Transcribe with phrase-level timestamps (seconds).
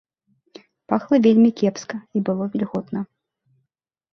[0.93, 2.99] Пахла вельмі кепска, і было вільготна.